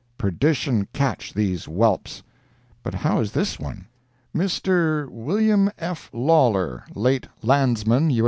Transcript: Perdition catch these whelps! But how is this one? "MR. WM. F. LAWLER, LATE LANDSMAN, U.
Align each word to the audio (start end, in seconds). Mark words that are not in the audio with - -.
Perdition 0.17 0.87
catch 0.93 1.31
these 1.31 1.65
whelps! 1.65 2.23
But 2.81 2.95
how 2.95 3.19
is 3.19 3.33
this 3.33 3.59
one? 3.59 3.85
"MR. 4.35 5.05
WM. 5.07 5.69
F. 5.77 6.09
LAWLER, 6.11 6.85
LATE 6.95 7.27
LANDSMAN, 7.43 8.09
U. 8.09 8.19